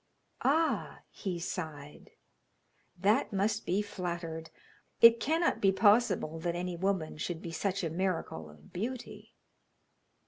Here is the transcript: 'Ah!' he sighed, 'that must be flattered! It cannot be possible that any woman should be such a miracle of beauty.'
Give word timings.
'Ah!' 0.41 1.01
he 1.11 1.37
sighed, 1.37 2.09
'that 2.97 3.31
must 3.31 3.67
be 3.67 3.83
flattered! 3.83 4.49
It 4.99 5.19
cannot 5.19 5.61
be 5.61 5.71
possible 5.71 6.39
that 6.39 6.55
any 6.55 6.75
woman 6.75 7.19
should 7.19 7.39
be 7.39 7.51
such 7.51 7.83
a 7.83 7.89
miracle 7.91 8.49
of 8.49 8.73
beauty.' 8.73 9.35